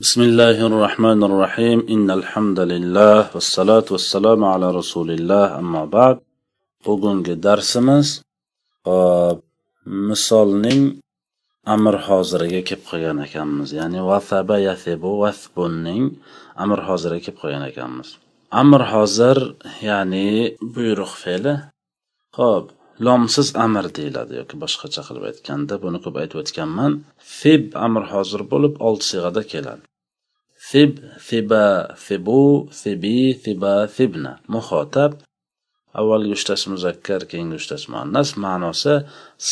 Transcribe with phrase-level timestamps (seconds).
[0.00, 6.16] بسم الله الرحمن الرحيم إن الحمد لله والصلاة والسلام على رسول الله أما بعد
[6.84, 8.20] bugungi darsimiz
[8.84, 9.40] hop
[9.86, 11.00] misolning
[11.64, 16.04] amr hoziriga kelib qolgan ekanmiz ya'ni vasaba yasibu vasbunning
[16.62, 18.08] amr hoziriga kelib qolgan ekanmiz
[18.62, 19.38] amr hozir
[19.88, 20.28] ya'ni
[20.74, 21.54] buyruq fe'li
[22.38, 22.66] ho'p
[23.04, 26.92] Lomsiz amr deyiladi yoki boshqacha qilib aytganda buni ko'p aytib o'tganman.
[27.38, 29.82] Fib amr hozir bo'lib olti siyg'ada keladi.
[30.68, 30.92] Fib
[31.28, 31.66] fiba
[32.06, 32.42] fibu
[32.82, 34.32] fibi fiba fibna.
[34.54, 35.12] Muhotab
[36.00, 38.28] avvalgi uchtasi muzakkar keyingi uchtasi muannas.
[38.44, 38.94] Ma'nosi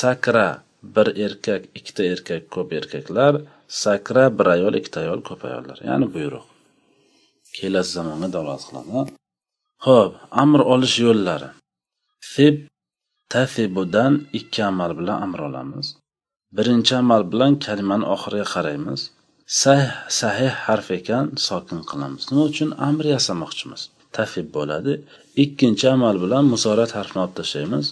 [0.00, 0.48] sakra
[0.94, 3.34] bir erkak ikkita erkak ko'p erkaklar.
[3.82, 5.78] Sakra bir ayol ikkita ayol ko'p ayollar.
[5.88, 6.46] Ya'ni buyruq.
[7.56, 9.12] Kelasi zamonga dalolat qiladi.
[9.86, 11.50] Ho'p amr olish yo'llari.
[12.32, 12.56] Fib
[13.34, 15.86] tafibudan ikki amal bilan amr olamiz.
[16.56, 19.00] Birinchi amal bilan kalimani oxiriga qaraymiz.
[19.62, 22.22] Sahih sahih harf ekan sokin qilamiz.
[22.30, 22.70] Nima uchun?
[22.88, 23.82] Amr yasamoqchimiz.
[24.16, 24.92] Tafib bo'ladi.
[25.44, 27.86] Ikkinchi amal bilan muzorat harfini olib tashlaymiz.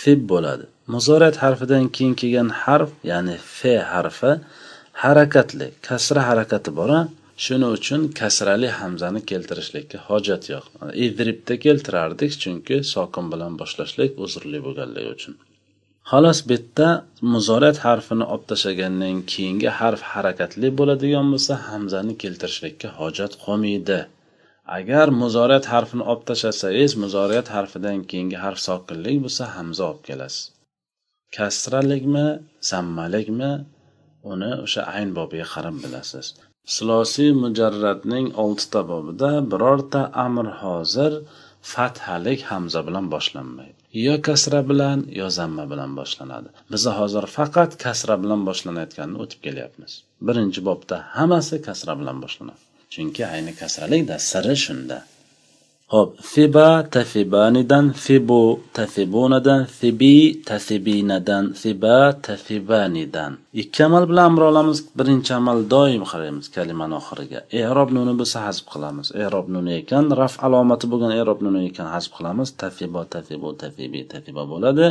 [0.00, 0.64] Fib bo'ladi.
[0.94, 4.32] Muzorat harfidan keyin kelgan harf ya'ni fe harfi
[5.04, 6.90] harakatli kasra harakati bor
[7.44, 10.64] shuning uchun kasrali hamzani keltirishlikka hojat yo'q.
[11.06, 15.34] Idribda keltirardik chunki sokin bilan boshlashlik uzrli bo'lganligi uchun.
[16.10, 16.88] Xolos bu yerda
[17.34, 24.00] muzorat harfini olib tashlagandan keyingi harf harakatli bo'ladigan bo'lsa hamzani keltirishlikka hojat qolmaydi.
[24.78, 30.44] Agar muzorat harfini olib tashlasangiz muzorat harfidan keyingi harf sokinlik bo'lsa hamza olib kelasiz.
[31.36, 32.26] Kasralikmi
[32.70, 33.52] zammalikmi
[34.32, 36.26] uni o'sha ayn bobiga qarab bilasiz.
[36.64, 41.12] Silosiy mujarratning oltita bobida birorta amr hozir
[41.72, 43.78] fathalik hamza bilan boshlanmaydi.
[44.06, 46.48] Yo kasra bilan yo zamma bilan boshlanadi.
[46.72, 49.92] Biz hozir faqat kasra bilan boshlanayotganini o'tib kelyapmiz.
[50.28, 52.62] Birinchi bobda hammasi kasra bilan boshlanadi.
[52.94, 54.98] Chunki ayni kasralikda siri shunda.
[55.92, 58.42] Ho'p fiba tafibanidan fibu
[58.78, 60.16] tafibunadan fibi
[60.48, 63.32] tafibinadan fiba tafibanidan.
[63.62, 64.78] Ikki amal bilan amr olamiz.
[64.98, 67.40] Birinchi amal doim qaraymiz kalimani oxiriga.
[67.62, 69.06] Erob nuni bo'lsa hazb qilamiz.
[69.24, 72.48] Erob nuni ekan raf alomati bo'lgan erob nuni ekan hazb qilamiz.
[72.62, 74.86] Tafibo tafibu tafibi tafiba bo'ladi.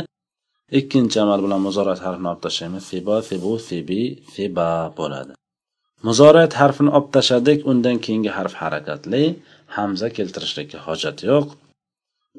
[0.78, 2.84] Ikkinchi amal bilan muzorat harfini olib tashlaymiz.
[2.90, 4.02] Fibo fibu fibi
[4.34, 5.32] fiba bo'ladi.
[6.06, 9.22] Muzorat harfini olib tashladik undan keyingi harf harakatli.
[9.76, 11.46] Hamza keltirishlikka hojat yo'q.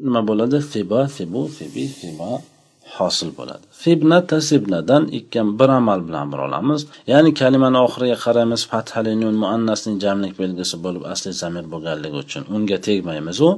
[0.05, 0.57] Nima bo'ladi?
[0.71, 2.31] Fiba fibu fibi fiba
[2.97, 3.66] hosil bo'ladi.
[3.83, 6.81] Fibna tasibnadan ikki bir amal bilan bir olamiz.
[7.11, 12.77] Ya'ni kalimani oxiriga qaraymiz fathali nun muannasning jamlik belgisi bo'lib asli zamir bo'lganligi uchun unga
[12.88, 13.50] tegmaymiz u.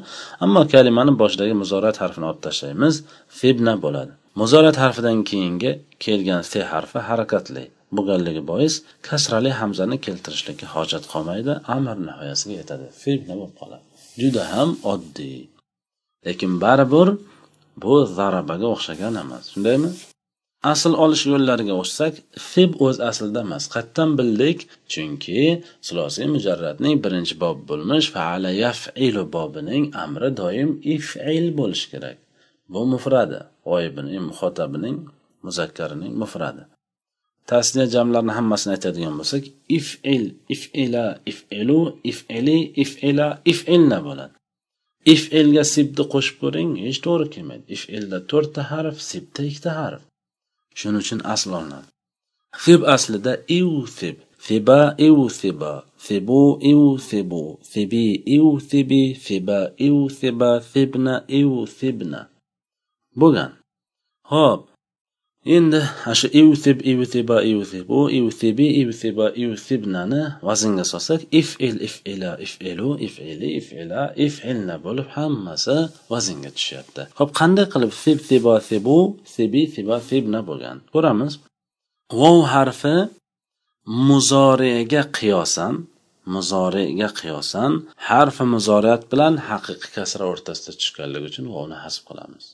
[0.45, 2.93] Ammo kalimani boshidagi muzorat harfini olib tashlaymiz.
[3.39, 4.11] Fibna bo'ladi.
[4.41, 5.71] Muzorat harfidan keyingi
[6.03, 7.63] kelgan se harfi harakatli.
[7.97, 8.73] Bo'lganligi bois
[9.07, 12.87] kasrali hamzani keltirishlikka hojat qolmaydi amr nihoyasiga yetadi.
[13.01, 13.85] Fibna bo'lib qoladi?
[14.21, 15.39] Juda ham oddiy.
[16.25, 17.07] Lekin baribir
[17.83, 19.43] bu zarabaga o'xshagan emas.
[19.53, 19.89] Shundaymi?
[20.71, 22.13] Asl olish yo'llariga o'tsak
[22.51, 24.59] fib o'z aslida emas qayerdan bildik
[24.93, 25.41] chunki
[25.87, 32.17] sulosiy mujarratning birinchi bobi bo'lmish faala yafilu bobining amri doim ifil bo'lishi kerak.
[32.73, 33.39] Bu mufradi.
[33.67, 34.97] G'oyibining muhotabining
[35.45, 36.63] muzakkarining mufradi.
[37.49, 39.43] Tasniya jamlarni hammasini aytadigan bo'lsak
[39.77, 40.25] ifil
[40.55, 41.79] ifila ifilu
[42.11, 44.33] ifili ifila ifilna bo'ladi.
[45.13, 47.65] Ifilga sibni qo'shib ko'ring hech to'g'ri kelmaydi.
[47.75, 50.01] Ifilda to'rtta harf sibda ikkita harf.
[50.79, 51.87] Shuning uchun asl olinadi.
[52.63, 55.71] Fib aslida iusib fiba iusiba
[56.05, 56.41] fibu
[56.71, 58.05] iusibu fibi
[58.35, 62.21] iusibi fiba iusiba fibna iusibna
[63.19, 63.51] bo'lgan.
[64.31, 64.61] Ho'p.
[65.45, 65.81] Endi
[66.19, 67.37] shu iusib iusiba
[67.97, 75.77] u iusibi iusiba iusibnani vaznga solsak ifil ifila ifilu ifili ifila ifilna bo'lib hammasi
[76.11, 77.03] vaznga tushyapti.
[77.19, 78.97] Ho'p qanday qilib sib siba sibu
[79.35, 80.77] sibi siba sibna bo'lgan?
[80.93, 81.33] Ko'ramiz.
[82.19, 82.95] Vov harfi
[84.09, 85.73] muzoriga qiyosan
[86.33, 87.71] muzoriga qiyosan
[88.09, 92.45] harfi muzoriyat bilan haqiqiy kasra o'rtasida tushganligi uchun vovni hasb qilamiz.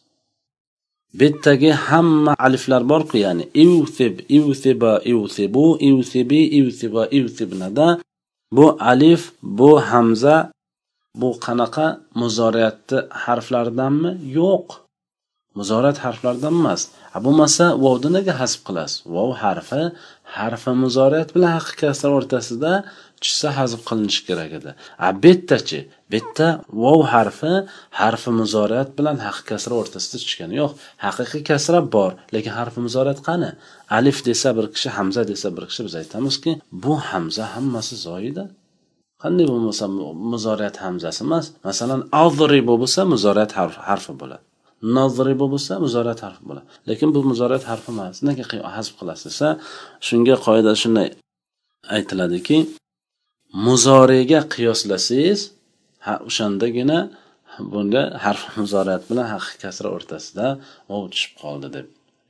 [1.19, 7.87] Bittagi hamma aliflar borku ya'ni ivsib ivsiba ivsibu ivsibi ivsiba ivsibnada
[8.55, 10.35] bu alif bu hamza
[11.15, 11.85] bu qanaqa
[12.19, 14.11] muzoriyatni harflaridanmi?
[14.37, 14.67] Yo'q.
[15.57, 16.81] Muzorat harflaridan emas.
[17.25, 19.03] Bo'lmasa vovni nega hasb qilasiz?
[19.15, 19.81] Vov harfi
[20.37, 22.71] harfi muzoriyat bilan haqiqiy kasra o'rtasida
[23.23, 24.71] tushsa hazf qilinishi kerak edi.
[25.05, 25.79] A bu yerdachi
[26.83, 27.53] vov harfi
[28.01, 30.71] harfi muzoriyat bilan haqiqiy kasra o'rtasida tushgani yo'q.
[31.05, 33.49] Haqiqiy kasra bor lekin harfi muzoriyat qani?
[33.97, 36.51] Alif desa bir kishi hamza desa bir kishi biz aytamizki
[36.83, 38.43] bu hamza hammasi zoida
[39.23, 39.85] qanday bo'lmasa
[40.33, 41.45] muzoriyat hamzasi emas.
[41.67, 43.51] Masalan azribu bo'lsa muzoriyat
[43.89, 44.45] harfi bo'ladi.
[44.97, 46.67] Nozribu bo'lsa muzorat harfi bo'ladi.
[46.89, 48.15] Lekin bu muzorat harfi emas.
[48.27, 48.43] Nega
[48.77, 49.47] hasb qilasiz desa
[50.07, 51.07] shunga qoida shunday
[51.97, 52.57] aytiladiki
[53.67, 55.39] muzoriyga qiyoslasangiz
[56.27, 56.99] o'shandagina
[57.73, 60.47] bunga harf muzorat bilan haqiqiy kasra o'rtasida
[60.95, 61.87] ov tushib qoldi deb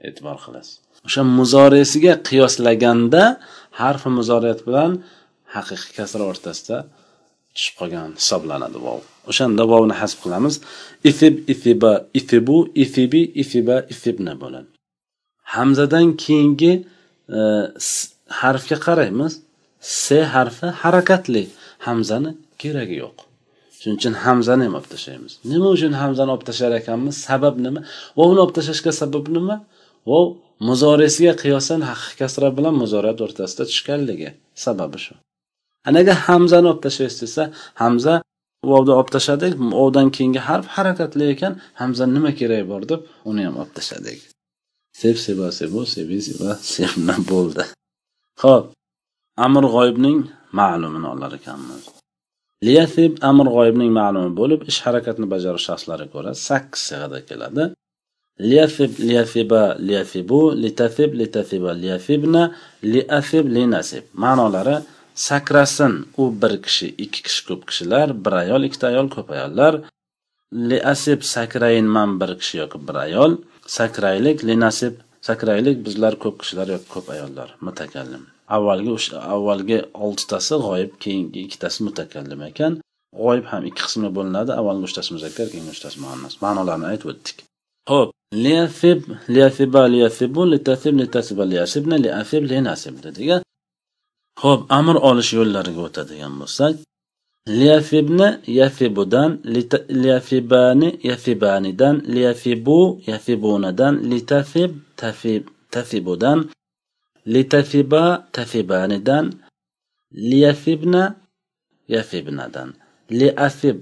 [0.07, 0.73] e'tibor qilasiz.
[1.07, 3.23] O'sha muzoresiga qiyoslaganda
[3.81, 4.91] harfi muzorat bilan
[5.55, 6.77] haqiqiy kasra o'rtasida
[7.55, 9.01] tushib qolgan hisoblanadi vov
[9.31, 10.55] o'shanda vovni hasb qilamiz.
[11.11, 14.69] Ifib ifiba ifibu ifibi ifiba ifibna bo'ladi.
[15.55, 16.73] Hamzadan keyingi
[17.37, 17.39] e,
[18.41, 19.33] harfga qaraymiz.
[19.79, 20.05] S
[20.35, 21.43] harfi harakatli.
[21.87, 22.31] Hamzani
[22.61, 23.17] keragi yo'q.
[23.81, 27.15] Shuning uchun hamzani ham olib tashlaymiz nima uchun hamzani olib tashlar ekanmiz?
[27.27, 27.81] Sabab nima?
[28.19, 29.55] Vovni olib tashlashga sabab nima?
[30.11, 30.25] Vov
[30.69, 34.29] muzorisiga qiyosan haqiqiy kasra bilan muzorat o'rtasida tushganligi
[34.65, 35.13] sababi shu.
[35.89, 37.43] Anaga hamzani olib tashlaysiz desa
[37.81, 38.13] hamza
[38.71, 43.55] vovni olib tashladik vovdan keyingi harf harakatli ekan hamza nima keragi bor deb uni ham
[43.61, 44.19] olib tashladik
[45.01, 47.63] seb seba sebu sebi seba sebna bo'ldi.
[48.43, 48.65] Ho'p
[49.45, 50.19] amr g'oyibning
[50.59, 51.83] ma'lumini olar ekanmiz.
[52.67, 57.63] Liyasib amr g'oyibning ma'lumi bo'lib ish harakatni bajarish shaxslariga ko'ra sakkiz sig'ada keladi.
[58.49, 62.43] Liyasib liyasiba liyasibu litasib litasiba liyasibna
[62.93, 64.77] liasib linasib ma'nolari
[65.27, 65.93] sakrasin.
[66.21, 69.73] U bir kishi ikki kishi ko'p kishilar bir ayol ikkita ayol ko'p ayollar.
[70.69, 73.31] Liasib sakrayin man bir kishi yoki bir ayol.
[73.77, 74.93] Sakraylik linasib
[75.27, 77.49] sakraylik bizlar ko'p kishilar yoki ko'p ayollar.
[77.67, 78.23] Mutakallim.
[78.55, 82.73] Avvalgi o'sha avvalgi oltitasi g'oyib keyingi ikkitasi mutakallim ekan.
[83.21, 84.51] G'oyib ham ikki qismga bo'linadi.
[84.59, 86.33] Avvalgi uchtasi muzakkar keyingi uchtasi muannas.
[86.43, 87.37] Ma'nolarini aytib o'tdik.
[87.91, 88.09] Ho'p
[88.45, 89.01] liafib
[89.35, 93.50] liafiba liafibu litasib litasiba liasibna liafib linasib dedik
[94.43, 96.75] ho'p amr olish yo'llariga o'tadigan bo'lsak
[97.59, 99.31] liyafibni yafibudan
[100.01, 106.49] liyafibani yafibanidan liyafibu yafibunadan litafib tafib tafibudan
[107.33, 109.25] litafiba tafibanidan
[110.29, 111.03] liyafibna
[111.87, 112.69] yafibnadan
[113.19, 113.77] liafib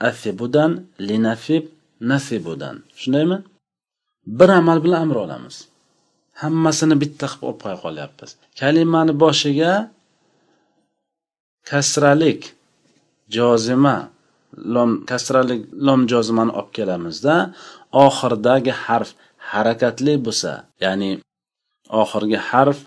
[0.00, 1.64] afibudan linafib
[2.00, 2.82] nasibudan.
[2.96, 3.42] Shundaymi?
[4.26, 5.68] Bir amal bilan amr olamiz.
[6.40, 8.30] Hammasini bitta qilib olib qo'ya qolyapmiz.
[8.60, 9.72] Kalimani boshiga
[11.70, 12.40] kasralik
[13.36, 13.96] jozima
[14.74, 17.34] lom kasralik lom jozimani olib kelamizda.
[18.06, 19.10] Oxiridagi harf
[19.52, 20.52] harakatli bo'lsa
[20.84, 21.10] ya'ni
[22.02, 22.78] oxirgi harf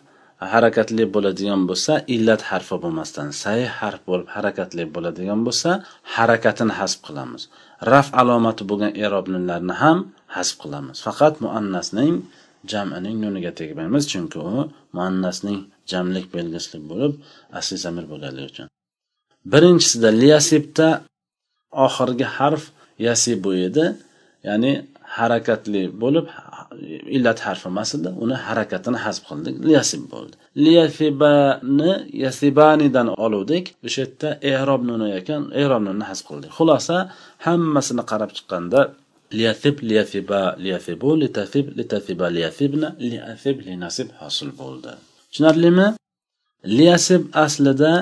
[0.53, 5.69] harakatli bo'ladigan bo'lsa illat harfi bo'lmasdan sahih harf bo'lib harakatli bo'ladigan bo'lsa
[6.15, 7.41] harakatini hasb qilamiz.
[7.91, 9.97] Raf alomati bo'lgan erob nunlarni ham
[10.35, 10.97] hasb qilamiz.
[11.05, 12.13] Faqat muannasning
[12.71, 14.51] jamining nuniga tegmaymiz chunki u
[14.95, 15.59] muannasning
[15.91, 17.13] jamlik belgisi bo'lib
[17.59, 18.67] asli zamir bo'lganligi uchun.
[19.51, 20.87] Birinchisida liyasibda
[21.85, 22.63] oxirgi harf
[23.07, 23.85] yasibu edi
[24.47, 24.71] ya'ni
[25.17, 26.25] harakatli bo'lib
[27.15, 30.35] illat harfi emas edi uni harakatini hasb qildik liyasib bo'ldi.
[30.65, 31.91] Liyasibani
[32.23, 36.51] yasibanidan oluvdik o'sha yerda erob nuni ekan erob nunni hasb qildik.
[36.57, 36.97] Xulosa
[37.45, 38.79] hammasini qarab chiqqanda
[39.37, 44.91] liyasib liyasiba liyasibu litasib litasiba liyasibna liyasib linasib hosil bo'ldi
[45.29, 45.87] tushunarlimi
[46.77, 47.93] liyasib aslida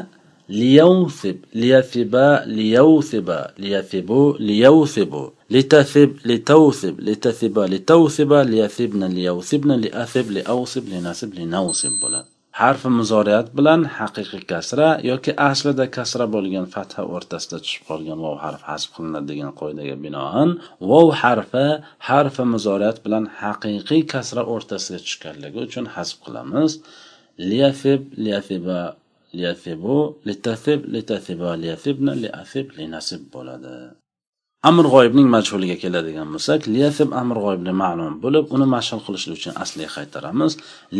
[0.59, 2.25] liyawsib liyasiba
[2.57, 5.23] liyawsiba liyafibu liyawsibu
[5.53, 14.43] litasib litawsib litasiba litawsiba liyasibna liyawsibna liasib liawsib linasib linawsib bo'ladi harfi muzoriyat bilan haqiqiy
[14.51, 19.95] kasra yoki aslida kasra bo'lgan fatha o'rtasida tushib qolgan vov harfi hasb qilinadi degan qoidaga
[20.05, 20.49] binoan
[20.89, 21.65] vov harfi
[22.09, 26.71] harfi muzoriyat bilan haqiqiy kasra o'rtasiga tushganligi uchun hasb qilamiz.
[27.49, 28.79] Liyafib liyafiba
[29.39, 33.75] liyafibu litasib litasiba liyafibna liasib linasib bo'ladi.
[34.68, 39.90] amr g'oyibning majhuliga keladigan bo'lsak liyasib amr g'oyibni ma'lum bo'lib uni mashhur qilishlik uchun asliga
[39.96, 40.52] qaytaramiz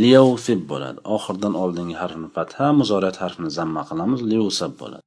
[0.03, 5.05] liyavsib bo'ladi oxirdan oldingi harfni fatha muzoriyat harfini zamma qilamiz liyusab bo'ladi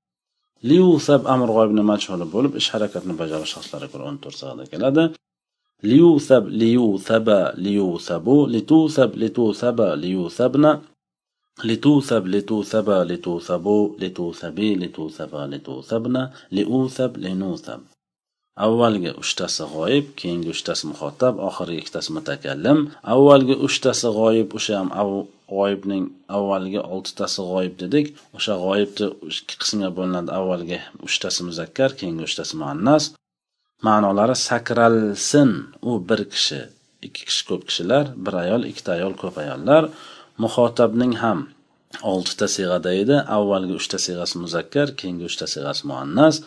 [0.69, 5.03] liyusab amr g'oyibni majhuli bo'lib ish harakatni bajarish shaxslariga ko'ra o'n to'rt sig'ada keladi
[5.91, 10.71] liyusab liyusaba liyusabu litusab litusaba liyusabna
[11.69, 16.23] لتوثب لتوثب لتوثبوا لتوثبي لتوثبا لتوثبنا
[16.55, 17.81] لأوثب لنوثب
[18.56, 22.78] avvalgi uchtasi g'oyib keyingi uchtasi muhotab oxirgi ikkitasi mutakallim.
[23.14, 24.90] Avvalgi uchtasi g'oyib o'sha ham
[25.50, 26.04] g'oyibning
[26.36, 28.06] avvalgi oltitasi g'oyib dedik.
[28.36, 30.30] O'sha g'oyibni ikki qismga bo'linadi.
[30.38, 33.10] Avvalgi uchtasi muzakkar keyingi uchtasi muannas.
[33.86, 35.50] Ma'nolari sakralsin.
[35.88, 36.60] U bir kishi
[37.06, 39.90] ikki kishi ko'p kishilar bir ayol ikkita ayol ko'p ayollar.
[40.42, 41.48] Muhotabning ham
[42.12, 43.16] oltita siyg'ada edi.
[43.36, 46.44] Avvalgi uchta siyg'asi muzakkar keyingi uchta siyg'asi muannas.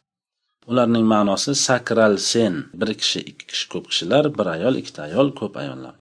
[0.69, 2.53] Ularning ma'nosi sakral sen.
[2.79, 5.95] Bir kishi ikki kishi ko'p kishilar bir ayol ikkita ayol ko'p ayollar.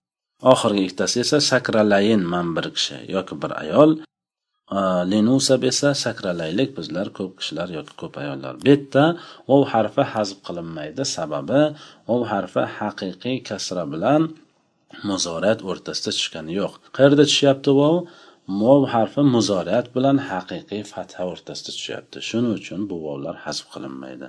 [0.52, 3.90] Oxirgi ikkitasi esa sakralayin man bir kishi yoki bir ayol.
[5.12, 8.54] Linusab esa sakralaylik bizlar ko'p kishilar yoki ko'p ayollar.
[8.62, 9.04] Bu yerda
[9.48, 11.02] vov harfi hazb qilinmaydi.
[11.16, 11.60] Sababi
[12.08, 14.22] vov harfi haqiqiy kasra bilan
[15.08, 16.72] muzorat o'rtasida tushgani yo'q.
[16.96, 17.96] Qayerda tushyapti vov
[18.62, 24.28] mov harfi muzoriyat bilan haqiqiy fatha o'rtasida tushyapti shuning uchun bu vovlar hazb qilinmaydi.